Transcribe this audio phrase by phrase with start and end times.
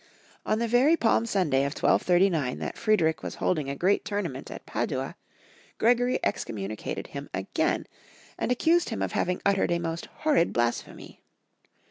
[0.47, 4.65] On the very Palm Sunday of 1239 that Friedrich was holding a great tournament at
[4.65, 5.15] Padua,
[5.77, 7.85] Gregory excommunicated him again,
[8.35, 11.21] and accused him of having uttered a most horrid blasphemy.